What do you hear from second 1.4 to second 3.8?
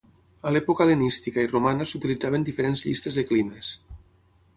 i romana s'utilitzaven diferents llistes de climes.